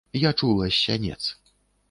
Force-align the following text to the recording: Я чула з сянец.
Я 0.27 0.31
чула 0.33 0.69
з 0.69 0.79
сянец. 0.83 1.21